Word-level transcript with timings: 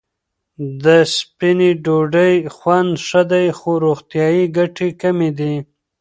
د 0.83 0.85
سپینې 1.15 1.71
ډوډۍ 1.83 2.35
خوند 2.55 2.91
ښه 3.07 3.21
دی، 3.31 3.45
خو 3.57 3.69
روغتیايي 3.85 4.43
ګټې 4.57 4.89
کمې 5.01 5.29
دي. 5.39 5.55